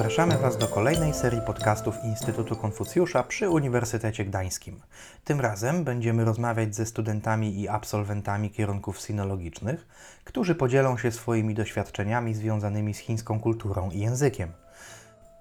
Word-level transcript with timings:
Zapraszamy 0.00 0.38
Was 0.38 0.58
do 0.58 0.68
kolejnej 0.68 1.14
serii 1.14 1.40
podcastów 1.40 2.04
Instytutu 2.04 2.56
Konfucjusza 2.56 3.22
przy 3.22 3.50
Uniwersytecie 3.50 4.24
Gdańskim. 4.24 4.80
Tym 5.24 5.40
razem 5.40 5.84
będziemy 5.84 6.24
rozmawiać 6.24 6.74
ze 6.74 6.86
studentami 6.86 7.60
i 7.60 7.68
absolwentami 7.68 8.50
kierunków 8.50 9.00
sinologicznych, 9.00 9.86
którzy 10.24 10.54
podzielą 10.54 10.96
się 10.96 11.12
swoimi 11.12 11.54
doświadczeniami 11.54 12.34
związanymi 12.34 12.94
z 12.94 12.98
chińską 12.98 13.40
kulturą 13.40 13.90
i 13.90 13.98
językiem. 13.98 14.52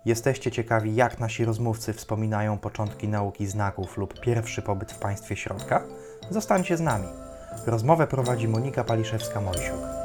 Jesteście 0.05 0.52
ciekawi, 0.52 0.96
jak 0.96 1.20
nasi 1.20 1.46
rozmówcy 1.46 1.94
wspominają 1.94 2.57
początki 2.57 3.07
nauki 3.07 3.48
znaków 3.48 3.98
lub 3.98 4.20
pierwszy 4.20 4.62
pobyt 4.62 4.91
w 4.91 4.99
państwie 4.99 5.35
środka? 5.35 5.84
Zostańcie 6.30 6.77
z 6.77 6.82
nami. 6.82 7.07
Rozmowę 7.66 8.07
prowadzi 8.07 8.48
Monika 8.48 8.84
Paliszewska-Mojsiuk. 8.84 9.98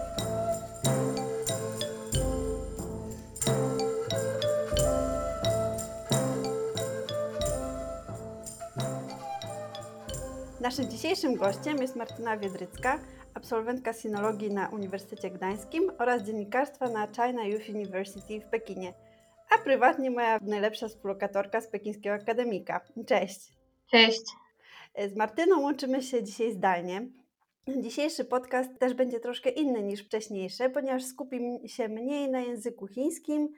Naszym 10.64 10.90
dzisiejszym 10.90 11.34
gościem 11.34 11.78
jest 11.78 11.96
Martyna 11.96 12.36
Wiedrycka, 12.36 12.98
absolwentka 13.34 13.92
sinologii 13.92 14.50
na 14.50 14.68
Uniwersytecie 14.68 15.30
Gdańskim 15.30 15.92
oraz 15.98 16.22
dziennikarstwa 16.22 16.88
na 16.88 17.06
China 17.06 17.44
Youth 17.46 17.68
University 17.68 18.40
w 18.40 18.44
Pekinie, 18.44 18.94
a 19.50 19.58
prywatnie 19.58 20.10
moja 20.10 20.38
najlepsza 20.42 20.88
współlokatorka 20.88 21.60
z 21.60 21.68
pekińskiego 21.68 22.14
akademika. 22.14 22.80
Cześć! 23.06 23.52
Cześć! 23.90 24.22
Z 25.08 25.16
Martyną 25.16 25.60
łączymy 25.60 26.02
się 26.02 26.22
dzisiaj 26.22 26.52
zdalnie. 26.52 27.08
Dzisiejszy 27.68 28.24
podcast 28.24 28.78
też 28.78 28.94
będzie 28.94 29.20
troszkę 29.20 29.50
inny 29.50 29.82
niż 29.82 30.04
wcześniejsze, 30.04 30.70
ponieważ 30.70 31.04
skupi 31.04 31.60
się 31.66 31.88
mniej 31.88 32.30
na 32.30 32.40
języku 32.40 32.86
chińskim, 32.86 33.48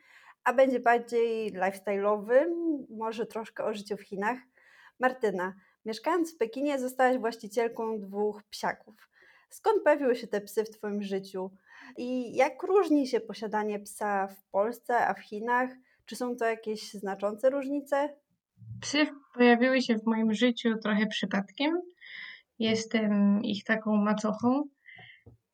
a 0.44 0.52
będzie 0.52 0.80
bardziej 0.80 1.52
lifestyle'owy, 1.52 2.44
może 2.90 3.26
troszkę 3.26 3.64
o 3.64 3.74
życiu 3.74 3.96
w 3.96 4.02
Chinach. 4.02 4.38
Martyna, 5.00 5.54
Mieszkając 5.86 6.34
w 6.34 6.38
Pekinie, 6.38 6.78
zostałaś 6.78 7.18
właścicielką 7.18 8.00
dwóch 8.00 8.42
psiaków. 8.42 9.08
Skąd 9.50 9.82
pojawiły 9.82 10.16
się 10.16 10.26
te 10.26 10.40
psy 10.40 10.64
w 10.64 10.70
Twoim 10.70 11.02
życiu? 11.02 11.50
I 11.96 12.36
jak 12.36 12.62
różni 12.62 13.06
się 13.06 13.20
posiadanie 13.20 13.80
psa 13.80 14.26
w 14.26 14.44
Polsce, 14.50 15.06
a 15.06 15.14
w 15.14 15.20
Chinach? 15.20 15.70
Czy 16.06 16.16
są 16.16 16.36
to 16.36 16.44
jakieś 16.44 16.92
znaczące 16.92 17.50
różnice? 17.50 18.16
Psy 18.80 19.06
pojawiły 19.34 19.82
się 19.82 19.98
w 19.98 20.06
moim 20.06 20.34
życiu 20.34 20.68
trochę 20.82 21.06
przypadkiem. 21.06 21.80
Jestem 22.58 23.40
ich 23.44 23.64
taką 23.64 23.96
macochą, 23.96 24.64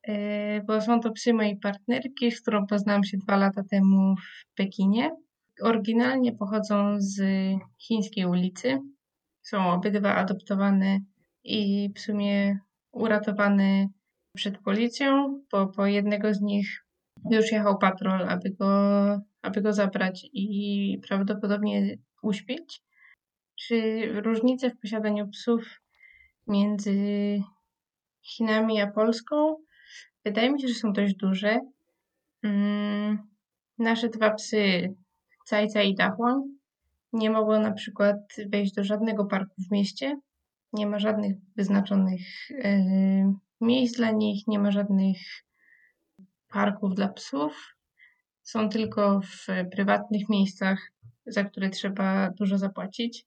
e, 0.02 0.60
bo 0.60 0.80
są 0.80 1.00
to 1.00 1.12
psy 1.12 1.34
mojej 1.34 1.56
partnerki, 1.56 2.30
z 2.30 2.40
którą 2.40 2.66
poznałam 2.66 3.04
się 3.04 3.16
dwa 3.16 3.36
lata 3.36 3.62
temu 3.70 4.14
w 4.16 4.54
Pekinie. 4.54 5.10
Oryginalnie 5.62 6.32
pochodzą 6.32 6.96
z 6.98 7.22
chińskiej 7.78 8.26
ulicy, 8.26 8.78
są 9.52 9.70
obydwa 9.70 10.14
adoptowane 10.14 11.00
i 11.44 11.90
w 11.94 12.00
sumie 12.00 12.58
uratowane 12.92 13.86
przed 14.36 14.58
policją, 14.58 15.40
bo 15.52 15.66
po 15.66 15.86
jednego 15.86 16.34
z 16.34 16.40
nich 16.40 16.84
już 17.30 17.52
jechał 17.52 17.78
patrol, 17.78 18.28
aby 18.28 18.50
go, 18.50 18.70
aby 19.42 19.62
go 19.62 19.72
zabrać 19.72 20.26
i 20.32 20.98
prawdopodobnie 21.08 21.98
uśpić. 22.22 22.82
Czy 23.58 24.06
różnice 24.22 24.70
w 24.70 24.80
posiadaniu 24.80 25.28
psów 25.28 25.80
między 26.46 26.96
Chinami 28.22 28.80
a 28.80 28.86
Polską? 28.86 29.56
Wydaje 30.24 30.52
mi 30.52 30.62
się, 30.62 30.68
że 30.68 30.74
są 30.74 30.92
dość 30.92 31.14
duże. 31.14 31.60
Mm, 32.42 33.18
nasze 33.78 34.08
dwa 34.08 34.30
psy, 34.30 34.94
Cajca 35.46 35.82
i 35.82 35.94
Dachłan, 35.94 36.42
nie 37.12 37.30
mogło 37.30 37.58
na 37.58 37.72
przykład 37.72 38.16
wejść 38.48 38.74
do 38.74 38.84
żadnego 38.84 39.24
parku 39.24 39.54
w 39.68 39.70
mieście. 39.70 40.20
Nie 40.72 40.86
ma 40.86 40.98
żadnych 40.98 41.36
wyznaczonych 41.56 42.20
yy, 42.50 43.34
miejsc 43.60 43.96
dla 43.96 44.10
nich, 44.10 44.46
nie 44.46 44.58
ma 44.58 44.70
żadnych 44.70 45.18
parków 46.48 46.94
dla 46.94 47.08
psów. 47.08 47.76
Są 48.42 48.68
tylko 48.68 49.20
w 49.20 49.46
prywatnych 49.70 50.28
miejscach, 50.28 50.92
za 51.26 51.44
które 51.44 51.70
trzeba 51.70 52.30
dużo 52.30 52.58
zapłacić. 52.58 53.26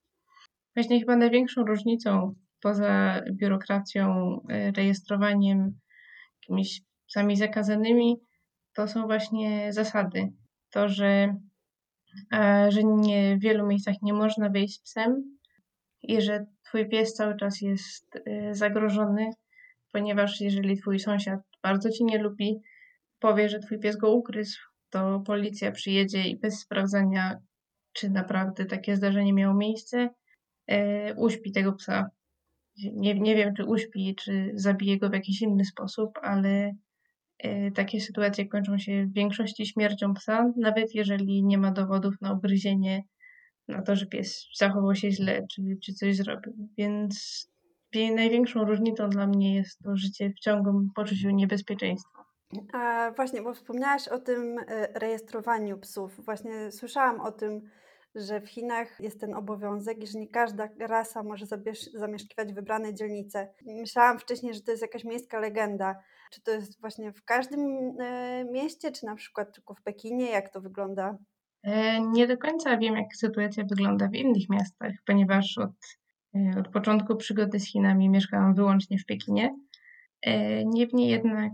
Właśnie 0.76 1.00
chyba 1.00 1.16
największą 1.16 1.66
różnicą 1.66 2.36
poza 2.62 3.22
biurokracją, 3.32 4.38
e, 4.50 4.72
rejestrowaniem, 4.72 5.80
jakimiś 6.42 6.82
psami 7.08 7.38
zakazanymi, 7.38 8.18
to 8.74 8.88
są 8.88 9.06
właśnie 9.06 9.74
zasady. 9.74 10.32
To, 10.70 10.90
że 10.90 11.36
że 12.70 12.84
nie, 12.84 13.38
w 13.38 13.42
wielu 13.42 13.68
miejscach 13.68 13.96
nie 14.02 14.14
można 14.14 14.50
wyjść 14.50 14.82
psem 14.82 15.38
i 16.04 16.22
że 16.22 16.46
twój 16.64 16.90
pies 16.90 17.14
cały 17.14 17.38
czas 17.38 17.62
jest 17.62 18.16
y, 18.16 18.50
zagrożony, 18.52 19.30
ponieważ 19.92 20.42
jeżeli 20.42 20.78
twój 20.78 21.00
sąsiad 21.00 21.40
bardzo 21.64 21.90
ci 21.90 22.06
nie 22.06 22.18
lubi, 22.18 22.62
powie, 23.20 23.50
że 23.50 23.60
twój 23.60 23.80
pies 23.80 23.98
go 23.98 24.12
ugryzł, 24.12 24.60
to 24.90 25.20
policja 25.20 25.72
przyjedzie 25.72 26.24
i 26.24 26.40
bez 26.40 26.60
sprawdzania, 26.60 27.40
czy 27.94 28.10
naprawdę 28.10 28.66
takie 28.66 28.96
zdarzenie 28.96 29.34
miało 29.34 29.54
miejsce, 29.54 30.10
y, 30.72 30.76
uśpi 31.18 31.52
tego 31.52 31.74
psa. 31.74 32.10
Nie, 32.94 33.20
nie 33.20 33.36
wiem, 33.36 33.54
czy 33.56 33.66
uśpi, 33.66 34.16
czy 34.16 34.52
zabije 34.54 34.98
go 34.98 35.10
w 35.10 35.14
jakiś 35.14 35.42
inny 35.42 35.66
sposób, 35.66 36.20
ale 36.22 36.72
E, 36.72 36.85
takie 37.76 38.02
sytuacje 38.02 38.48
kończą 38.48 38.78
się 38.78 39.06
w 39.06 39.14
większości 39.14 39.66
śmiercią 39.66 40.14
psa, 40.14 40.52
nawet 40.58 40.96
jeżeli 40.96 41.44
nie 41.44 41.58
ma 41.58 41.72
dowodów 41.72 42.16
na 42.22 42.34
ugryzienie, 42.34 43.04
na 43.68 43.82
to, 43.82 43.96
że 43.96 44.06
pies 44.06 44.48
zachował 44.58 44.96
się 44.96 45.12
źle, 45.12 45.46
czy, 45.52 45.62
czy 45.84 45.94
coś 45.94 46.16
zrobił. 46.16 46.54
Więc 46.78 47.46
największą 48.16 48.66
różnicą 48.66 49.10
dla 49.10 49.28
mnie 49.28 49.56
jest 49.56 49.80
to 49.84 49.96
życie 49.96 50.30
w 50.30 50.40
ciągłym 50.40 50.90
poczuciu 50.96 51.30
niebezpieczeństwa. 51.30 52.26
A 52.74 53.12
właśnie, 53.16 53.42
bo 53.42 53.54
wspomniałaś 53.54 54.08
o 54.08 54.20
tym 54.20 54.60
e, 54.60 55.00
rejestrowaniu 55.00 55.78
psów. 55.78 56.26
Właśnie 56.26 56.72
słyszałam 56.72 57.22
o 57.22 57.32
tym, 57.32 57.62
że 58.16 58.42
w 58.42 58.50
Chinach 58.50 59.00
jest 59.00 59.20
ten 59.20 59.34
obowiązek 59.34 59.98
że 60.06 60.20
nie 60.20 60.28
każda 60.28 60.70
rasa 60.80 61.24
może 61.24 61.46
zamieszkiwać 61.94 62.54
wybrane 62.54 62.94
dzielnice. 62.94 63.54
Myślałam 63.66 64.20
wcześniej, 64.20 64.54
że 64.54 64.62
to 64.62 64.72
jest 64.72 64.82
jakaś 64.82 65.04
miejska 65.04 65.40
legenda. 65.40 65.96
Czy 66.32 66.42
to 66.42 66.52
jest 66.52 66.82
właśnie 66.82 67.14
w 67.14 67.24
każdym 67.24 67.62
e, 68.00 68.46
mieście, 68.46 68.92
czy 68.92 69.06
na 69.06 69.16
przykład 69.16 69.56
tylko 69.56 69.74
w 69.74 69.82
Pekinie? 69.82 70.30
Jak 70.30 70.50
to 70.50 70.62
wygląda? 70.62 71.18
E, 71.64 72.02
nie 72.02 72.28
do 72.28 72.38
końca 72.38 72.78
wiem, 72.78 72.96
jak 72.96 73.16
sytuacja 73.16 73.64
wygląda 73.64 74.08
w 74.08 74.16
innych 74.16 74.50
miastach, 74.50 74.92
ponieważ 75.06 75.58
od, 75.58 75.72
e, 76.36 76.60
od 76.60 76.68
początku 76.68 77.16
przygody 77.16 77.60
z 77.60 77.72
Chinami 77.72 78.10
mieszkałam 78.10 78.56
wyłącznie 78.56 78.98
w 79.00 79.06
Pekinie. 79.06 79.56
Niemniej 80.66 81.10
jednak 81.10 81.52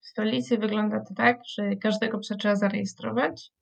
w 0.00 0.06
stolicy 0.06 0.58
wygląda 0.58 1.00
to 1.00 1.14
tak, 1.14 1.38
że 1.46 1.76
każdego 1.76 2.18
psa 2.18 2.34
trzeba 2.34 2.56
zarejestrować 2.56 3.52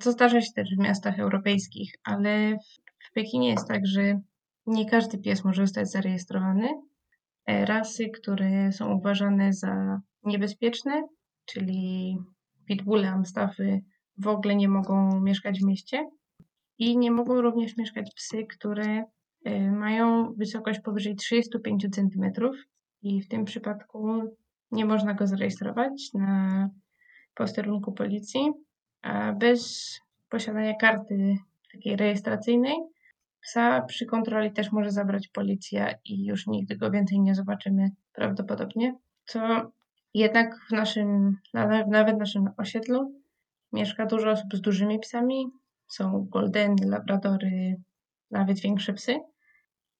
co 0.00 0.10
e, 0.10 0.12
zdarza 0.12 0.40
się 0.40 0.52
też 0.54 0.68
w 0.76 0.82
miastach 0.82 1.18
europejskich, 1.18 1.92
ale 2.04 2.58
w 2.98 3.12
Pekinie 3.14 3.50
jest 3.50 3.68
tak, 3.68 3.86
że 3.86 4.20
nie 4.66 4.90
każdy 4.90 5.18
pies 5.18 5.44
może 5.44 5.66
zostać 5.66 5.90
zarejestrowany. 5.90 6.68
E, 7.46 7.66
rasy, 7.66 8.08
które 8.08 8.72
są 8.72 8.92
uważane 8.92 9.52
za 9.52 10.00
niebezpieczne, 10.24 11.02
czyli 11.44 12.16
pitbulle, 12.66 13.10
amstaffy, 13.10 13.80
w 14.18 14.26
ogóle 14.26 14.56
nie 14.56 14.68
mogą 14.68 15.20
mieszkać 15.20 15.60
w 15.60 15.66
mieście. 15.66 16.10
I 16.78 16.98
nie 16.98 17.10
mogą 17.10 17.40
również 17.40 17.76
mieszkać 17.76 18.10
psy, 18.16 18.46
które 18.56 19.04
e, 19.44 19.70
mają 19.70 20.34
wysokość 20.34 20.80
powyżej 20.80 21.16
35 21.16 21.86
cm. 21.94 22.30
I 23.02 23.22
w 23.22 23.28
tym 23.28 23.44
przypadku 23.44 24.22
nie 24.70 24.84
można 24.84 25.14
go 25.14 25.26
zarejestrować 25.26 26.10
na 26.14 26.68
posterunku 27.34 27.92
policji, 27.92 28.50
bez 29.38 29.92
posiadania 30.28 30.74
karty 30.74 31.36
takiej 31.72 31.96
rejestracyjnej 31.96 32.76
psa 33.46 33.82
przy 33.82 34.06
kontroli 34.06 34.52
też 34.52 34.72
może 34.72 34.90
zabrać 34.90 35.28
policja 35.28 35.94
i 36.04 36.24
już 36.24 36.46
nigdy 36.46 36.76
go 36.76 36.90
więcej 36.90 37.20
nie 37.20 37.34
zobaczymy 37.34 37.90
prawdopodobnie. 38.12 38.94
Co 39.24 39.70
jednak 40.14 40.60
w 40.68 40.72
naszym, 40.72 41.36
nawet 41.54 42.16
w 42.16 42.18
naszym 42.18 42.50
osiedlu 42.56 43.22
mieszka 43.72 44.06
dużo 44.06 44.30
osób 44.30 44.54
z 44.54 44.60
dużymi 44.60 44.98
psami. 44.98 45.46
Są 45.88 46.26
goldeny, 46.30 46.86
labradory, 46.86 47.76
nawet 48.30 48.60
większe 48.60 48.92
psy. 48.92 49.20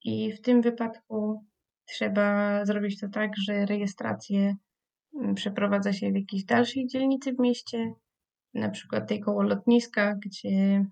I 0.05 0.33
w 0.33 0.41
tym 0.41 0.63
wypadku 0.63 1.45
trzeba 1.85 2.65
zrobić 2.65 3.01
to 3.01 3.09
tak, 3.09 3.31
że 3.37 3.67
rejestrację 3.67 4.57
mm, 5.15 5.35
przeprowadza 5.35 5.93
się 5.93 6.13
w 6.13 6.17
jakiejś 6.17 6.45
dalszej 6.45 6.87
dzielnicy 6.87 7.33
w 7.33 7.39
mieście, 7.39 7.93
na 8.57 8.71
przykład 8.71 9.09
tej 9.09 9.21
koło 9.21 9.43
lotniska, 9.43 10.15
gdzie 10.25 10.85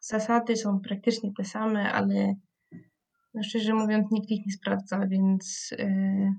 zasady 0.00 0.56
są 0.56 0.80
praktycznie 0.80 1.32
te 1.36 1.44
same, 1.44 1.92
ale 1.92 2.34
no 3.34 3.42
szczerze 3.42 3.74
mówiąc 3.74 4.10
nikt 4.10 4.30
ich 4.30 4.46
nie 4.46 4.52
sprawdza, 4.52 5.06
więc, 5.06 5.70
yy, 5.78 6.32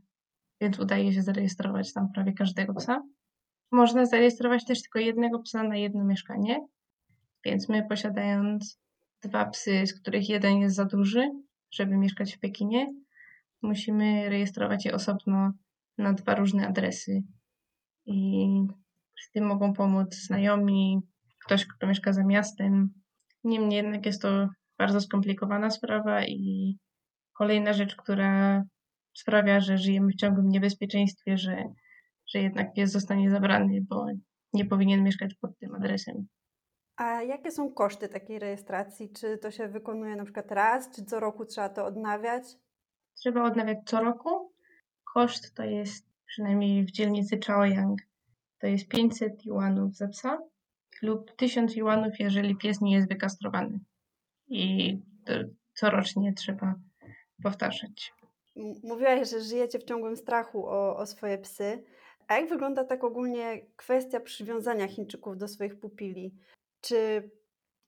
więc 0.62 0.80
udaje 0.80 1.14
się 1.14 1.22
zarejestrować 1.22 1.94
tam 1.94 2.12
prawie 2.12 2.34
każdego 2.34 2.74
psa. 2.74 3.04
Można 3.72 4.06
zarejestrować 4.06 4.66
też 4.66 4.82
tylko 4.82 5.00
jednego 5.00 5.40
psa 5.40 5.64
na 5.64 5.78
jedno 5.78 6.04
mieszkanie. 6.04 6.68
Więc 7.46 7.70
my 7.70 7.88
posiadając 7.90 8.80
dwa 9.22 9.46
psy, 9.46 9.88
z 9.88 10.00
których 10.00 10.30
jeden 10.30 10.58
jest 10.58 10.76
za 10.76 10.86
duży, 10.86 11.32
żeby 11.72 11.98
mieszkać 11.98 12.36
w 12.36 12.40
Pekinie, 12.40 12.94
musimy 13.62 14.30
rejestrować 14.30 14.86
je 14.86 14.94
osobno 14.94 15.52
na 15.98 16.14
dwa 16.14 16.36
różne 16.36 16.68
adresy. 16.68 17.24
I 18.06 18.48
z 19.22 19.32
tym 19.32 19.46
mogą 19.46 19.74
pomóc 19.74 20.16
znajomi, 20.16 21.02
ktoś, 21.46 21.68
kto 21.68 21.88
mieszka 21.88 22.14
za 22.14 22.24
miastem. 22.24 22.90
Niemniej 23.44 23.78
jednak 23.78 24.06
jest 24.06 24.22
to 24.22 24.50
bardzo 24.78 25.02
skomplikowana 25.02 25.70
sprawa 25.70 26.26
i 26.26 26.78
kolejna 27.38 27.74
rzecz, 27.74 27.96
która 27.96 28.64
sprawia, 29.14 29.60
że 29.60 29.78
żyjemy 29.78 30.12
w 30.12 30.16
ciągłym 30.16 30.50
niebezpieczeństwie, 30.50 31.38
że, 31.38 31.64
że 32.28 32.40
jednak 32.40 32.74
pies 32.74 32.92
zostanie 32.92 33.32
zabrany, 33.32 33.86
bo 33.90 34.06
nie 34.54 34.66
powinien 34.66 35.04
mieszkać 35.04 35.36
pod 35.36 35.58
tym 35.58 35.76
adresem. 35.76 36.28
A 36.98 37.22
jakie 37.22 37.52
są 37.52 37.74
koszty 37.74 38.10
takiej 38.10 38.40
rejestracji? 38.40 39.10
Czy 39.10 39.38
to 39.38 39.52
się 39.52 39.68
wykonuje 39.68 40.16
na 40.16 40.24
przykład 40.24 40.52
raz, 40.52 40.96
czy 40.96 41.06
co 41.06 41.20
roku 41.20 41.46
trzeba 41.46 41.70
to 41.70 41.86
odnawiać? 41.86 42.44
Trzeba 43.14 43.44
odnawiać 43.44 43.78
co 43.86 44.02
roku. 44.02 44.54
Koszt 45.14 45.56
to 45.56 45.64
jest 45.64 46.10
przynajmniej 46.26 46.86
w 46.86 46.92
dzielnicy 46.92 47.40
Chaoyang 47.46 48.02
to 48.62 48.68
jest 48.68 48.88
500 48.88 49.46
juanów 49.46 49.96
za 49.96 50.08
psa 50.08 50.40
lub 51.02 51.36
1000 51.36 51.76
juanów, 51.76 52.20
jeżeli 52.20 52.56
pies 52.56 52.82
nie 52.82 52.94
jest 52.94 53.08
wykastrowany. 53.08 53.80
I 54.48 54.98
to 55.26 55.34
corocznie 55.74 56.34
trzeba 56.34 56.76
powtarzać. 57.44 58.14
Mówiłaś, 58.84 59.30
że 59.30 59.42
żyjecie 59.42 59.80
w 59.80 59.84
ciągłym 59.84 60.18
strachu 60.18 60.66
o, 60.68 60.98
o 60.98 61.06
swoje 61.06 61.38
psy. 61.38 61.84
A 62.28 62.36
jak 62.36 62.50
wygląda 62.50 62.84
tak 62.84 63.04
ogólnie 63.04 63.62
kwestia 63.76 64.20
przywiązania 64.20 64.88
Chińczyków 64.88 65.38
do 65.38 65.48
swoich 65.48 65.80
pupili? 65.80 66.36
Czy 66.82 67.30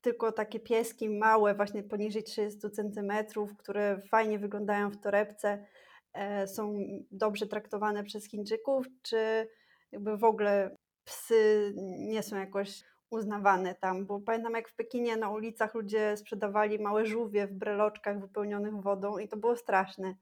tylko 0.02 0.32
takie 0.32 0.60
pieski 0.60 1.10
małe, 1.10 1.56
właśnie 1.56 1.84
poniżej 1.84 2.24
30 2.24 2.60
cm, 2.72 3.12
które 3.58 4.02
fajnie 4.02 4.40
wyglądają 4.40 4.90
w 4.90 5.02
torebce, 5.02 5.66
e, 6.14 6.48
są 6.48 6.76
dobrze 7.12 7.48
traktowane 7.48 8.04
przez 8.04 8.30
Chińczyków, 8.30 8.86
czy 9.02 9.48
jakby 9.94 10.18
w 10.18 10.24
ogóle 10.24 10.76
psy 11.04 11.74
nie 12.00 12.24
są 12.24 12.36
jakoś 12.36 12.84
uznawane 13.10 13.76
tam? 13.76 14.06
Bo 14.06 14.20
pamiętam, 14.20 14.54
jak 14.54 14.70
w 14.70 14.76
Pekinie 14.76 15.18
na 15.18 15.30
ulicach 15.30 15.76
ludzie 15.76 16.18
sprzedawali 16.18 16.80
małe 16.80 17.06
żółwie 17.06 17.48
w 17.48 17.54
breloczkach 17.54 18.20
wypełnionych 18.20 18.82
wodą 18.82 19.18
i 19.18 19.28
to 19.28 19.38
było 19.38 19.56
straszne. 19.56 20.16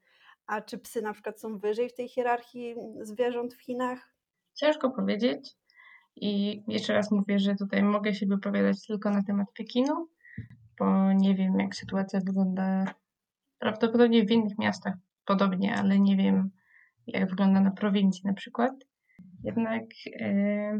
A 0.47 0.61
czy 0.61 0.77
psy 0.77 1.01
na 1.01 1.13
przykład 1.13 1.41
są 1.41 1.57
wyżej 1.57 1.89
w 1.89 1.95
tej 1.95 2.09
hierarchii 2.09 2.75
zwierząt 3.01 3.53
w 3.53 3.61
Chinach? 3.61 4.13
Ciężko 4.53 4.89
powiedzieć. 4.89 5.55
I 6.15 6.63
jeszcze 6.67 6.93
raz 6.93 7.11
mówię, 7.11 7.39
że 7.39 7.55
tutaj 7.55 7.83
mogę 7.83 8.13
się 8.13 8.25
wypowiadać 8.25 8.87
tylko 8.87 9.09
na 9.09 9.23
temat 9.23 9.47
Pekinu, 9.57 10.09
bo 10.79 11.13
nie 11.13 11.35
wiem, 11.35 11.59
jak 11.59 11.75
sytuacja 11.75 12.19
wygląda 12.25 12.85
prawdopodobnie 13.59 14.25
w 14.25 14.31
innych 14.31 14.57
miastach 14.57 14.93
podobnie, 15.25 15.75
ale 15.75 15.99
nie 15.99 16.17
wiem, 16.17 16.49
jak 17.07 17.29
wygląda 17.29 17.61
na 17.61 17.71
prowincji 17.71 18.21
na 18.25 18.33
przykład. 18.33 18.71
Jednak 19.43 19.83
e, 20.19 20.79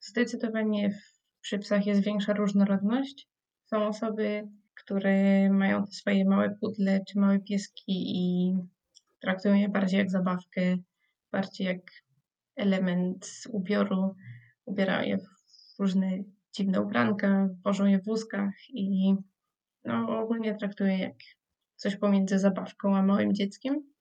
zdecydowanie 0.00 0.98
przy 1.40 1.58
psach 1.58 1.86
jest 1.86 2.04
większa 2.04 2.32
różnorodność. 2.32 3.28
Są 3.64 3.86
osoby, 3.86 4.48
które 4.74 5.50
mają 5.50 5.84
te 5.84 5.92
swoje 5.92 6.24
małe 6.24 6.56
pudle 6.60 7.00
czy 7.08 7.18
małe 7.18 7.40
pieski 7.40 7.92
i 8.16 8.54
traktują 9.20 9.54
je 9.54 9.68
bardziej 9.68 9.98
jak 9.98 10.10
zabawkę, 10.10 10.76
bardziej 11.32 11.66
jak 11.66 11.80
element 12.56 13.26
ubioru. 13.50 14.14
Ubierają 14.64 15.08
je 15.08 15.18
w 15.18 15.28
różne 15.78 16.10
dziwne 16.56 16.80
ubranka, 16.80 17.48
wożą 17.64 17.86
je 17.86 17.98
w 17.98 18.04
wózkach 18.04 18.54
i 18.68 19.14
no, 19.84 20.20
ogólnie 20.20 20.54
traktują 20.54 20.90
je 20.90 20.98
jak 20.98 21.16
coś 21.76 21.96
pomiędzy 21.96 22.38
zabawką 22.38 22.96
a 22.96 23.02
małym 23.02 23.34
dzieckiem. 23.34 23.92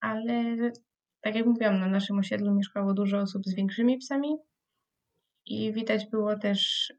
Ale 0.00 0.54
tak 1.20 1.34
jak 1.34 1.46
mówiłam, 1.46 1.80
na 1.80 1.88
naszym 1.88 2.18
osiedlu 2.18 2.54
mieszkało 2.54 2.94
dużo 2.94 3.18
osób 3.18 3.44
z 3.44 3.54
większymi 3.54 3.98
psami 3.98 4.36
i 5.46 5.72
widać 5.72 6.06
było 6.10 6.38
też, 6.38 6.92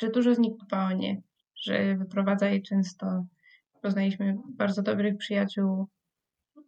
że 0.00 0.10
dużo 0.10 0.34
z 0.34 0.38
nich 0.38 0.56
dba 0.56 0.88
o 0.88 0.92
nie, 0.92 1.22
że 1.56 1.96
wyprowadza 1.96 2.48
je 2.48 2.62
często. 2.62 3.26
Poznaliśmy 3.82 4.36
bardzo 4.48 4.82
dobrych 4.82 5.16
przyjaciół 5.16 5.88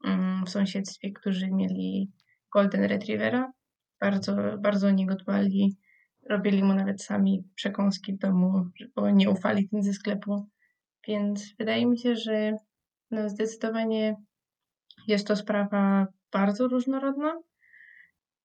mm, 0.04 0.46
w 0.46 0.50
sąsiedztwie, 0.50 1.12
którzy 1.12 1.50
mieli 1.50 2.10
Golden 2.52 2.84
Retrievera. 2.84 3.52
Bardzo, 4.00 4.36
bardzo 4.58 4.88
o 4.88 4.90
niego 4.90 5.14
dbali. 5.14 5.76
Robili 6.30 6.64
mu 6.64 6.74
nawet 6.74 7.02
sami 7.02 7.44
przekąski 7.54 8.12
w 8.12 8.18
domu, 8.18 8.70
bo 8.96 9.10
nie 9.10 9.30
ufali 9.30 9.68
tym 9.68 9.82
ze 9.82 9.92
sklepu. 9.92 10.48
Więc 11.08 11.54
wydaje 11.58 11.86
mi 11.86 11.98
się, 11.98 12.16
że 12.16 12.52
no 13.10 13.28
zdecydowanie 13.28 14.16
jest 15.06 15.26
to 15.26 15.36
sprawa 15.36 16.06
bardzo 16.32 16.68
różnorodna. 16.68 17.38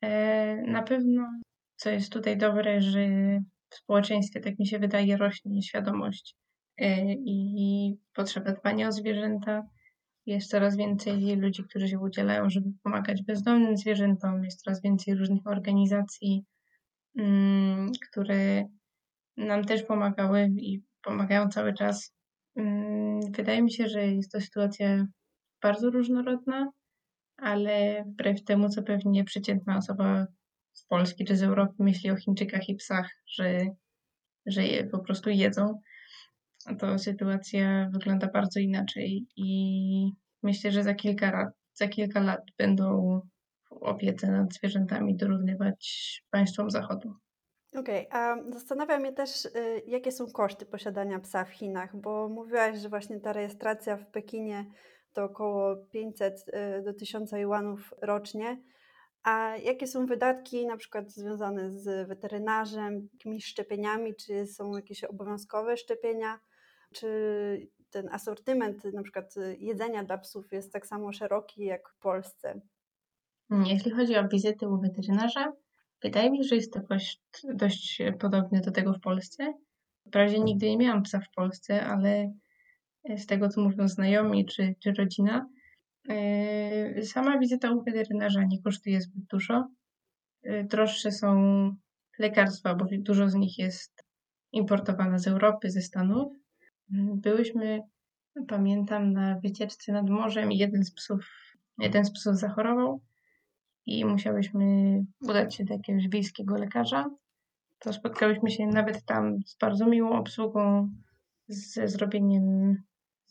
E, 0.01 0.55
Na 0.67 0.83
pewno, 0.83 1.27
co 1.75 1.89
jest 1.89 2.13
tutaj 2.13 2.37
dobre, 2.37 2.81
że 2.81 3.07
w 3.69 3.75
społeczeństwie, 3.75 4.39
tak 4.39 4.59
mi 4.59 4.67
się 4.67 4.79
wydaje, 4.79 5.17
rośnie 5.17 5.61
świadomość 5.61 6.35
e, 6.77 7.13
i 7.13 7.97
potrzeba 8.13 8.51
dbania 8.51 8.87
o 8.87 8.91
zwierzęta. 8.91 9.63
Jest 10.25 10.49
coraz 10.49 10.77
więcej 10.77 11.35
ludzi, 11.35 11.63
którzy 11.63 11.87
się 11.87 11.99
udzielają, 11.99 12.49
żeby 12.49 12.69
pomagać 12.83 13.23
bezdomnym 13.23 13.77
zwierzętom. 13.77 14.43
Jest 14.43 14.61
coraz 14.63 14.81
więcej 14.81 15.15
różnych 15.15 15.47
organizacji, 15.47 16.45
mm, 17.17 17.91
które 18.09 18.65
nam 19.37 19.65
też 19.65 19.83
pomagały 19.83 20.49
i 20.57 20.81
pomagają 21.01 21.49
cały 21.49 21.73
czas. 21.73 22.13
Mm, 22.55 23.19
Wydaje 23.31 23.61
mi 23.61 23.71
się, 23.71 23.87
że 23.87 24.07
jest 24.07 24.31
to 24.31 24.41
sytuacja 24.41 25.05
bardzo 25.61 25.89
różnorodna, 25.89 26.71
ale 27.43 28.03
wbrew 28.07 28.43
temu, 28.43 28.69
co 28.69 28.83
pewnie 28.83 29.23
przeciętna 29.23 29.77
osoba 29.77 30.27
z 30.73 30.85
Polski 30.85 31.25
czy 31.25 31.37
z 31.37 31.43
Europy 31.43 31.73
myśli 31.79 32.11
o 32.11 32.15
Chińczykach 32.15 32.69
i 32.69 32.75
psach, 32.75 33.09
że, 33.27 33.59
że 34.45 34.63
je 34.63 34.83
po 34.83 34.99
prostu 34.99 35.29
jedzą, 35.29 35.79
to 36.79 36.99
sytuacja 36.99 37.89
wygląda 37.93 38.27
bardzo 38.27 38.59
inaczej 38.59 39.27
i 39.35 40.11
myślę, 40.43 40.71
że 40.71 40.83
za 40.83 40.93
kilka 40.93 41.31
lat, 41.31 41.49
za 41.73 41.87
kilka 41.87 42.19
lat 42.19 42.41
będą 42.57 43.19
w 43.69 43.73
opiece 43.73 44.31
nad 44.31 44.53
zwierzętami 44.53 45.15
dorównywać 45.15 46.21
państwom 46.31 46.71
Zachodu. 46.71 47.13
Okej, 47.75 48.07
a 48.11 48.35
zastanawia 48.49 48.99
mnie 48.99 49.13
też, 49.13 49.45
y, 49.45 49.49
jakie 49.87 50.11
są 50.11 50.31
koszty 50.31 50.65
posiadania 50.65 51.19
psa 51.19 51.45
w 51.45 51.49
Chinach, 51.49 52.01
bo 52.01 52.29
mówiłaś, 52.29 52.77
że 52.77 52.89
właśnie 52.89 53.19
ta 53.19 53.33
rejestracja 53.33 53.97
w 53.97 54.07
Pekinie 54.11 54.65
to 55.13 55.23
około 55.23 55.75
500 55.75 56.45
y, 56.79 56.81
do 56.83 56.93
1000 56.93 57.31
juanów 57.31 57.93
rocznie. 58.01 58.61
A 59.23 59.57
jakie 59.57 59.87
są 59.87 60.05
wydatki 60.05 60.67
na 60.67 60.77
przykład 60.77 61.11
związane 61.11 61.71
z 61.71 62.07
weterynarzem, 62.07 63.09
jakimiś 63.13 63.45
szczepieniami, 63.45 64.15
czy 64.15 64.47
są 64.47 64.75
jakieś 64.75 65.03
obowiązkowe 65.03 65.77
szczepienia, 65.77 66.39
czy 66.93 67.07
ten 67.89 68.09
asortyment 68.11 68.85
na 68.93 69.03
przykład 69.03 69.37
y, 69.37 69.57
jedzenia 69.59 70.03
dla 70.03 70.17
psów 70.17 70.51
jest 70.51 70.73
tak 70.73 70.87
samo 70.87 71.13
szeroki 71.13 71.65
jak 71.65 71.89
w 71.89 71.99
Polsce? 71.99 72.61
Jeśli 73.65 73.91
chodzi 73.91 74.17
o 74.17 74.27
wizyty 74.27 74.67
u 74.67 74.77
weterynarza, 74.77 75.53
wydaje 76.01 76.31
mi 76.31 76.37
się, 76.37 76.43
że 76.43 76.55
jest 76.55 76.73
to 76.73 76.81
koszt 76.81 77.21
dość 77.53 78.01
podobny 78.19 78.61
do 78.61 78.71
tego 78.71 78.93
w 78.93 78.99
Polsce. 78.99 79.53
Wprawdzie 80.07 80.39
nigdy 80.39 80.69
nie 80.69 80.77
miałam 80.77 81.03
psa 81.03 81.19
w 81.19 81.35
Polsce, 81.35 81.85
ale 81.85 82.33
z 83.17 83.25
tego, 83.25 83.49
co 83.49 83.61
mówią 83.61 83.87
znajomi 83.87 84.45
czy, 84.45 84.75
czy 84.79 84.93
rodzina, 84.93 85.49
yy, 86.07 87.05
sama 87.05 87.39
wizyta 87.39 87.71
u 87.71 87.83
weterynarza 87.83 88.43
nie 88.43 88.61
kosztuje 88.61 89.01
zbyt 89.01 89.23
dużo. 89.23 89.67
Yy, 90.43 90.63
Droższe 90.63 91.11
są 91.11 91.35
lekarstwa, 92.19 92.75
bo 92.75 92.85
dużo 92.91 93.29
z 93.29 93.35
nich 93.35 93.57
jest 93.57 94.03
importowane 94.51 95.19
z 95.19 95.27
Europy, 95.27 95.69
ze 95.69 95.81
Stanów. 95.81 96.33
Yy, 96.89 97.15
Byłyśmy, 97.15 97.79
pamiętam, 98.47 99.13
na 99.13 99.39
wycieczce 99.39 99.91
nad 99.91 100.09
morzem 100.09 100.51
i 100.51 100.57
jeden 100.57 100.83
z 100.83 100.93
psów, 100.93 101.29
jeden 101.79 102.05
z 102.05 102.11
psów 102.11 102.37
zachorował 102.37 103.01
i 103.85 104.05
musiałyśmy 104.05 104.65
udać 105.21 105.55
się 105.55 105.65
do 105.65 105.73
jakiegoś 105.73 106.09
wiejskiego 106.09 106.55
lekarza. 106.55 107.09
To 107.79 107.93
spotkałyśmy 107.93 108.51
się 108.51 108.67
nawet 108.67 109.05
tam 109.05 109.39
z 109.45 109.57
bardzo 109.57 109.85
miłą 109.85 110.11
obsługą, 110.11 110.89
ze 111.47 111.87
zrobieniem 111.87 112.75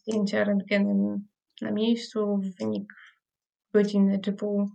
zdjęcia 0.02 0.44
rentgenem 0.44 1.28
na 1.60 1.70
miejscu. 1.70 2.40
Wynik 2.60 2.92
godziny 3.74 4.18
czy 4.18 4.32
pół 4.32 4.70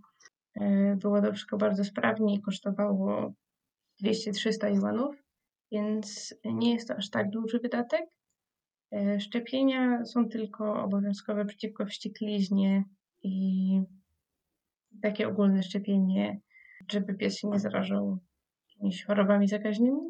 e, 0.54 0.96
było 0.96 1.22
to 1.22 1.32
wszystko 1.32 1.56
bardzo 1.56 1.84
sprawnie 1.84 2.34
i 2.34 2.42
kosztowało 2.42 3.32
200-300 4.02 4.74
juanów, 4.74 5.16
więc 5.72 6.34
nie 6.44 6.74
jest 6.74 6.88
to 6.88 6.94
aż 6.94 7.10
tak 7.10 7.30
duży 7.30 7.58
wydatek. 7.58 8.06
E, 8.92 9.20
Szczepienia 9.20 10.04
są 10.04 10.28
tylko 10.28 10.82
obowiązkowe 10.82 11.44
przeciwko 11.44 11.86
wściekliźnie 11.86 12.84
i 13.22 13.82
takie 15.02 15.28
ogólne 15.28 15.62
szczepienie, 15.62 16.40
żeby 16.90 17.14
pies 17.14 17.38
się 17.38 17.48
nie 17.48 17.58
zarażał 17.58 18.18
jakimiś 18.68 19.04
chorobami 19.04 19.48
zakaźnymi. 19.48 20.00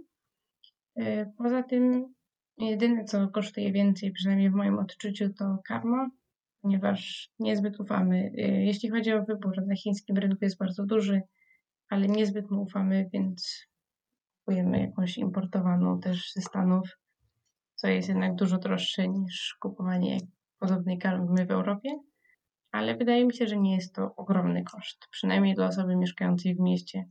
E, 0.97 1.27
Poza 1.27 1.63
tym 1.63 2.15
jedyne, 2.67 3.05
co 3.05 3.29
kosztuje 3.29 3.73
więcej, 3.73 4.13
przynajmniej 4.13 4.51
w 4.51 4.55
moim 4.55 4.79
odczuciu, 4.79 5.35
to 5.35 5.59
karma, 5.65 6.11
ponieważ 6.63 7.31
niezbyt 7.39 7.81
ufamy. 7.81 8.33
e, 8.39 8.65
Jeśli 8.65 8.91
chodzi 8.91 9.13
o 9.13 9.25
wybór, 9.25 9.67
na 9.67 9.77
chińskim 9.77 10.17
rynku 10.17 10.39
jest 10.43 10.59
bardzo 10.59 10.87
duży, 10.87 11.23
ale 11.89 12.09
niezbyt 12.09 12.51
mu 12.51 12.63
ufamy, 12.63 13.09
więc 13.13 13.67
kupujemy 14.39 14.81
jakąś 14.81 15.19
importowaną 15.19 16.01
też 16.01 16.33
ze 16.33 16.41
Stanów, 16.41 16.99
co 17.75 17.89
jest 17.89 18.09
jednak 18.09 18.35
dużo 18.35 18.59
droższe 18.59 19.09
niż 19.09 19.57
kupowanie 19.61 20.19
podobnej 20.59 20.99
karmy 20.99 21.47
w 21.47 21.51
Europie. 21.51 21.91
Ale 22.73 22.97
wydaje 22.97 23.27
mi 23.27 23.35
się, 23.35 23.47
że 23.47 23.57
nie 23.57 23.75
jest 23.75 23.95
to 23.95 24.15
ogromny 24.17 24.65
koszt, 24.65 25.07
przynajmniej 25.11 25.55
dla 25.55 25.67
osoby 25.67 25.97
mieszkającej 25.97 26.55
w 26.55 26.61
mieście. 26.61 27.05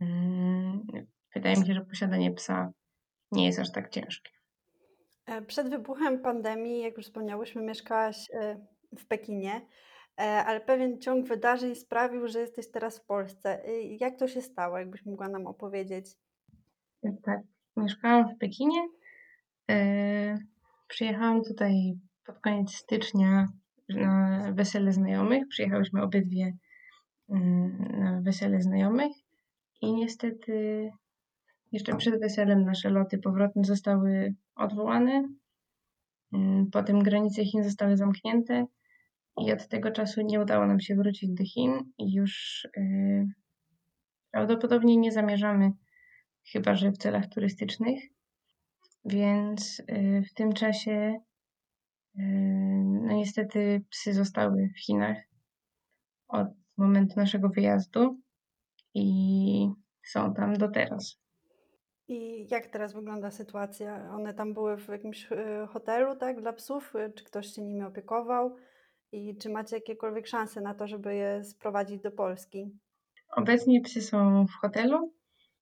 Mm, 0.00 0.86
Wydaje 1.34 1.56
mi 1.56 1.66
się, 1.66 1.74
że 1.74 1.84
posiadanie 1.84 2.32
psa 2.32 2.72
nie 3.32 3.46
jest 3.46 3.58
aż 3.58 3.72
tak 3.72 3.90
ciężkie. 3.90 4.37
E, 5.28 5.42
Przed 5.42 5.68
wybuchem 5.70 6.20
pandemii, 6.20 6.82
jak 6.82 6.96
już 6.96 7.06
wspomniałyśmy, 7.06 7.62
mieszkałaś 7.62 8.30
e, 8.32 8.56
w 8.98 9.06
Pekinie, 9.06 9.60
e, 10.20 10.22
ale 10.22 10.60
pewien 10.60 11.00
ciąg 11.00 11.26
wydarzeń 11.26 11.74
sprawił, 11.74 12.28
że 12.28 12.40
jesteś 12.40 12.70
teraz 12.70 12.98
w 12.98 13.04
Polsce. 13.04 13.62
Jak 14.00 14.18
to 14.18 14.28
się 14.28 14.42
stało, 14.42 14.78
jakbyś 14.78 15.06
mogła 15.06 15.28
nam 15.28 15.46
opowiedzieć? 15.46 16.06
Tak, 17.22 17.40
mieszkałam 17.76 18.28
w 18.28 18.38
Pekinie. 18.38 18.88
Przyjechałam 20.88 21.44
tutaj 21.44 21.98
pod 22.26 22.38
koniec 22.38 22.74
stycznia 22.74 23.48
na 23.88 24.52
wesele 24.52 24.92
znajomych. 24.92 25.48
Przyjechałyśmy 25.48 26.02
obydwie 26.02 26.52
mm, 27.28 27.92
na 27.98 28.20
wesele 28.20 28.60
znajomych 28.60 29.12
i 29.80 29.92
niestety 29.92 30.90
jeszcze 31.72 31.96
przed 31.96 32.20
weselem 32.20 32.64
nasze 32.64 32.90
loty 32.90 33.18
powrotne 33.18 33.64
zostały 33.64 34.34
odwołane. 34.56 35.28
Mm, 36.32 36.70
Potem 36.70 37.02
granice 37.02 37.44
Chin 37.44 37.64
zostały 37.64 37.96
zamknięte 37.96 38.66
i 39.40 39.52
od 39.52 39.68
tego 39.68 39.90
czasu 39.90 40.20
nie 40.20 40.40
udało 40.40 40.66
nam 40.66 40.80
się 40.80 40.94
wrócić 40.94 41.30
do 41.30 41.44
Chin 41.44 41.92
i 41.98 42.14
już 42.14 42.66
e, 42.76 42.80
prawdopodobnie 44.30 44.96
nie 44.96 45.12
zamierzamy 45.12 45.72
chyba 46.52 46.74
że 46.74 46.92
w 46.92 46.98
celach 46.98 47.26
turystycznych. 47.26 48.02
Więc 49.04 49.80
y, 49.80 50.22
w 50.30 50.34
tym 50.34 50.52
czasie, 50.52 51.20
y, 52.18 52.22
no 52.84 53.12
niestety, 53.12 53.84
psy 53.90 54.14
zostały 54.14 54.70
w 54.76 54.80
Chinach 54.80 55.16
od 56.28 56.48
momentu 56.76 57.16
naszego 57.16 57.48
wyjazdu 57.48 58.20
i 58.94 59.68
są 60.04 60.34
tam 60.34 60.54
do 60.54 60.68
teraz. 60.68 61.18
I 62.08 62.46
jak 62.50 62.66
teraz 62.66 62.94
wygląda 62.94 63.30
sytuacja? 63.30 64.10
One 64.14 64.34
tam 64.34 64.54
były 64.54 64.76
w 64.76 64.88
jakimś 64.88 65.32
e, 65.32 65.66
hotelu, 65.70 66.16
tak, 66.16 66.40
dla 66.40 66.52
psów? 66.52 66.96
E, 66.96 67.12
Czy 67.12 67.24
ktoś 67.24 67.46
się 67.46 67.62
nimi 67.62 67.82
opiekował? 67.82 68.56
I 69.12 69.36
czy 69.36 69.48
macie 69.48 69.76
jakiekolwiek 69.76 70.26
szanse 70.26 70.60
na 70.60 70.74
to, 70.74 70.86
żeby 70.86 71.14
je 71.14 71.44
sprowadzić 71.44 72.00
do 72.00 72.10
Polski? 72.10 72.70
Obecnie 73.36 73.80
psy 73.80 74.02
są 74.02 74.46
w 74.46 74.52
hotelu. 74.60 75.12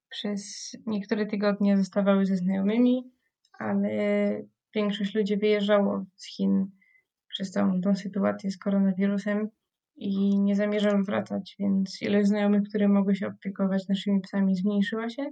Przez 0.09 0.73
niektóre 0.87 1.27
tygodnie 1.27 1.77
zostawały 1.77 2.27
ze 2.27 2.37
znajomymi, 2.37 3.11
ale 3.59 3.89
większość 4.75 5.15
ludzi 5.15 5.37
wyjeżdżało 5.37 6.05
z 6.17 6.27
Chin 6.27 6.71
przez 7.29 7.51
całą 7.51 7.81
tą 7.81 7.95
sytuację 7.95 8.51
z 8.51 8.59
koronawirusem 8.59 9.49
i 9.97 10.39
nie 10.41 10.57
zamierza 10.57 10.91
już 10.91 11.07
wracać, 11.07 11.57
więc 11.59 12.03
ilość 12.03 12.29
znajomych, 12.29 12.63
które 12.69 12.89
mogły 12.89 13.15
się 13.17 13.27
opiekować 13.27 13.89
naszymi 13.89 14.21
psami, 14.21 14.57
zmniejszyła 14.57 15.11
się. 15.11 15.31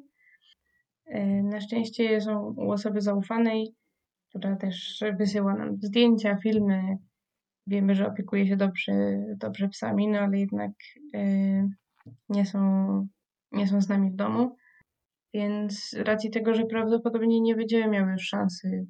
E, 1.07 1.43
Na 1.43 1.61
szczęście 1.61 2.21
są 2.21 2.55
u 2.57 2.71
osoby 2.71 3.01
zaufanej, 3.01 3.75
która 4.29 4.57
też 4.57 5.05
wysyła 5.19 5.55
nam 5.55 5.77
zdjęcia, 5.83 6.37
filmy. 6.43 6.99
Wiemy, 7.67 7.95
że 7.95 8.07
opiekuje 8.07 8.47
się 8.47 8.57
dobrze, 8.57 8.93
dobrze 9.37 9.69
psami, 9.69 10.09
no 10.09 10.19
ale 10.19 10.39
jednak 10.39 10.73
e, 11.15 11.21
nie 12.29 12.47
są, 12.47 12.61
nie 13.53 13.67
są 13.67 13.81
z 13.81 13.89
nami 13.89 14.11
w 14.11 14.17
domu. 14.17 14.57
Więc 15.35 15.89
z 15.89 15.95
racji 15.95 16.31
tego, 16.31 16.55
że 16.55 16.65
prawdopodobnie 16.65 17.41
nie 17.41 17.55
będziemy 17.55 17.89
miały 17.91 18.13
już 18.13 18.23
szansy, 18.23 18.87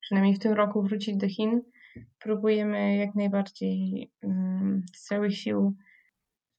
przynajmniej 0.00 0.34
w 0.34 0.38
tym 0.38 0.52
roku, 0.52 0.82
wrócić 0.82 1.16
do 1.16 1.28
Chin, 1.28 1.62
próbujemy 2.18 2.96
jak 2.96 3.14
najbardziej 3.14 4.10
z 4.94 5.04
całych 5.04 5.36
sił 5.36 5.76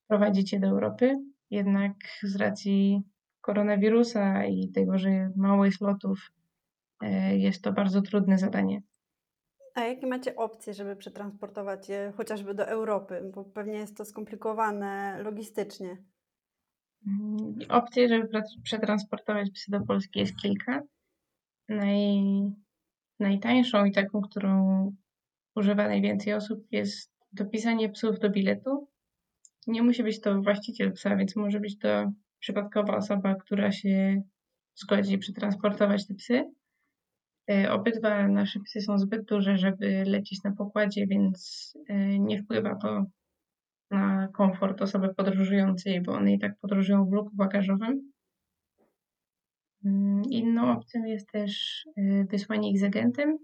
wprowadzić 0.04 0.52
je 0.52 0.60
do 0.60 0.66
Europy. 0.66 1.16
Jednak 1.50 1.92
z 2.22 2.36
racji 2.36 3.02
koronawirusa 3.44 4.44
i 4.44 4.68
tego, 4.68 4.98
że 4.98 5.30
mało 5.36 5.64
jest 5.64 5.80
lotów, 5.80 6.30
e, 7.02 7.38
jest 7.38 7.62
to 7.62 7.72
bardzo 7.72 8.02
trudne 8.02 8.38
zadanie. 8.38 8.82
A 9.74 9.80
jakie 9.80 10.06
macie 10.06 10.36
opcje, 10.36 10.74
żeby 10.74 10.96
przetransportować 10.96 11.88
je 11.88 12.12
chociażby 12.16 12.54
do 12.54 12.66
Europy? 12.66 13.30
Bo 13.34 13.44
pewnie 13.44 13.78
jest 13.78 13.96
to 13.96 14.04
skomplikowane 14.04 15.22
logistycznie. 15.22 15.96
Mm, 17.06 17.58
Opcji, 17.68 18.08
żeby 18.08 18.28
przetransportować 18.62 19.50
psy 19.50 19.70
do 19.70 19.80
Polski 19.80 20.20
jest 20.20 20.36
kilka. 20.36 20.82
Naj, 21.68 22.22
najtańszą 23.20 23.84
i 23.84 23.92
taką, 23.92 24.20
którą 24.20 24.92
używa 25.56 25.88
najwięcej 25.88 26.34
osób 26.34 26.66
jest 26.70 27.12
dopisanie 27.32 27.88
psów 27.88 28.18
do 28.18 28.30
biletu. 28.30 28.88
Nie 29.66 29.82
musi 29.82 30.02
być 30.02 30.20
to 30.20 30.42
właściciel 30.42 30.92
psa, 30.92 31.16
więc 31.16 31.36
może 31.36 31.60
być 31.60 31.78
to 31.78 32.12
przypadkowa 32.40 32.96
osoba, 32.96 33.34
która 33.34 33.72
się 33.72 34.22
zgodzi 34.74 35.18
przetransportować 35.18 36.06
te 36.06 36.14
psy. 36.14 36.44
E, 37.50 37.72
Obydwa 37.72 38.28
nasze 38.28 38.60
psy 38.60 38.80
są 38.80 38.98
zbyt 38.98 39.24
duże, 39.24 39.58
żeby 39.58 40.04
lecieć 40.06 40.42
na 40.42 40.52
pokładzie, 40.52 41.06
więc 41.06 41.72
e, 41.88 42.18
nie 42.18 42.42
wpływa 42.42 42.76
to 42.76 43.06
na 43.90 44.28
komfort 44.28 44.82
osoby 44.82 45.14
podróżującej, 45.14 46.00
bo 46.00 46.12
one 46.12 46.32
i 46.32 46.38
tak 46.38 46.58
podróżują 46.58 47.04
w 47.04 47.12
luku 47.12 47.30
bagażowym. 47.32 48.12
Mm, 49.84 50.22
Inną 50.24 50.72
opcją 50.72 51.04
jest 51.04 51.32
też 51.32 51.84
y, 51.98 52.26
wysłanie 52.30 52.70
ich 52.70 52.80
z 52.80 52.84
agentem. 52.84 53.38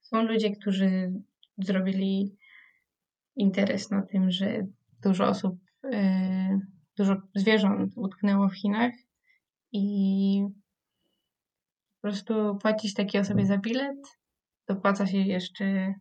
Są 0.00 0.22
ludzie, 0.22 0.50
którzy 0.50 1.12
zrobili 1.58 2.36
interes 3.36 3.90
na 3.90 4.02
tym, 4.02 4.30
że 4.30 4.66
dużo 5.02 5.28
osób, 5.28 5.58
dużo 6.96 7.16
zwierząt 7.34 7.92
utknęło 7.96 8.48
w 8.48 8.54
Chinach 8.54 8.92
i 9.72 10.44
po 11.94 12.00
prostu 12.00 12.58
płacić 12.62 12.94
takiej 12.94 13.20
osobie 13.20 13.46
za 13.46 13.58
bilet, 13.58 14.18
dopłaca 14.68 15.06
się 15.06 15.18
jeszcze 15.18 15.94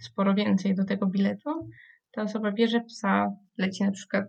sporo 0.00 0.34
więcej 0.34 0.74
do 0.74 0.84
tego 0.84 1.06
biletu. 1.06 1.68
Ta 2.10 2.22
osoba 2.22 2.52
bierze 2.52 2.80
psa, 2.80 3.36
leci 3.58 3.84
na 3.84 3.90
przykład 3.90 4.26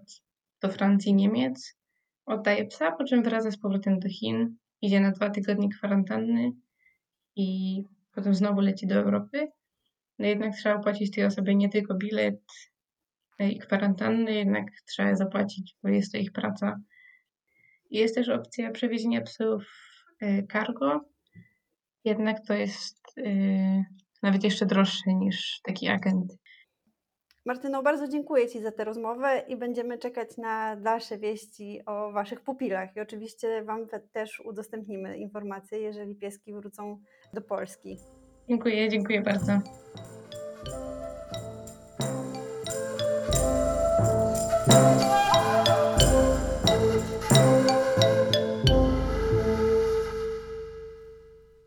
do 0.62 0.69
Francji, 0.69 1.13
Niemiec, 1.13 1.77
oddaje 2.25 2.65
psa, 2.65 2.91
po 2.91 3.03
czym 3.03 3.24
wraca 3.24 3.51
z 3.51 3.57
powrotem 3.57 4.00
do 4.00 4.10
Chin, 4.10 4.57
idzie 4.81 5.00
na 5.00 5.12
dwa 5.12 5.29
tygodnie 5.29 5.69
kwarantanny 5.69 6.51
i 7.36 7.79
potem 8.15 8.36
znowu 8.36 8.62
leci 8.62 8.88
do 8.88 8.95
Europy. 8.95 9.48
No 10.19 10.25
jednak 10.25 10.55
trzeba 10.55 10.79
płacić 10.79 11.12
tej 11.12 11.25
osobie 11.25 11.55
nie 11.55 11.69
tylko 11.69 11.95
bilet 11.95 12.41
i 13.40 13.60
kwarantanny, 13.60 14.34
jednak 14.34 14.66
trzeba 14.88 15.16
zapłacić, 15.16 15.75
bo 15.84 15.90
jest 15.90 16.12
to 16.12 16.18
ich 16.18 16.32
praca. 16.32 16.80
Jest 17.92 18.16
też 18.16 18.30
opcja 18.30 18.72
przewiezienia 18.72 19.22
psów 19.22 19.63
e, 20.22 20.44
cargo, 20.48 21.02
jednak 22.06 22.38
to 22.48 22.54
jest 22.54 22.98
e, 23.18 23.84
nawet 24.24 24.44
jeszcze 24.44 24.66
droższe 24.66 25.13
niż 25.13 25.60
taki 25.63 25.88
agent. 25.88 26.38
Martyno, 27.46 27.84
bardzo 27.84 28.08
dziękuję 28.08 28.48
Ci 28.48 28.62
za 28.62 28.72
tę 28.72 28.84
rozmowę 28.84 29.44
i 29.48 29.58
będziemy 29.58 29.98
czekać 29.98 30.38
na 30.38 30.75
dalsze 30.75 31.18
wieści 31.18 31.82
o 31.86 32.12
Waszych 32.12 32.42
pupilach. 32.42 32.96
I 32.96 33.00
oczywiście 33.00 33.63
Wam 33.63 33.88
te- 33.88 34.00
też 34.00 34.40
udostępnimy 34.40 35.18
informacje, 35.18 35.80
jeżeli 35.80 36.16
pieski 36.16 36.54
wrócą 36.54 37.02
do 37.34 37.42
Polski. 37.42 37.98
Dziękuję, 38.50 38.90
dziękuję 38.90 39.22
bardzo. 39.22 39.52